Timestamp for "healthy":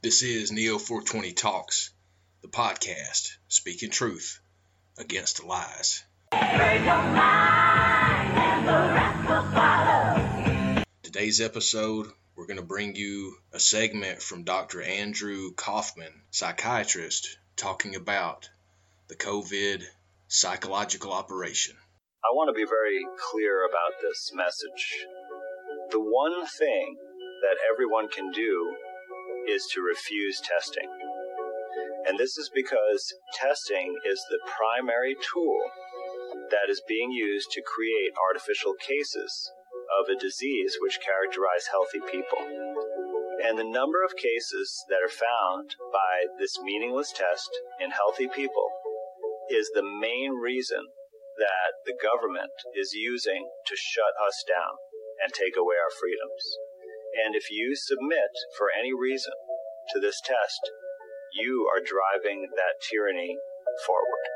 41.72-42.00, 47.90-48.28